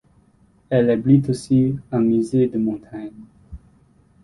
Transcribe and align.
Elle 0.71 0.89
abrite 0.89 1.29
aussi 1.29 1.77
un 1.91 1.99
Musée 1.99 2.47
de 2.47 2.57
Montagne. 2.57 3.11